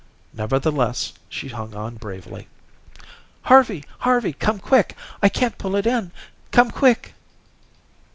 [0.33, 2.47] Nevertheless, she hung on bravely.
[3.43, 4.97] "Harvey, Harvey, come quick.
[5.21, 6.09] I can't pull it in.
[6.49, 7.13] Come quick."